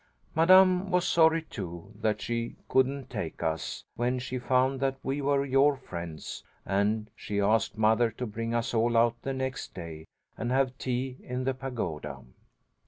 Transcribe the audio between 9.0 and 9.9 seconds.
the next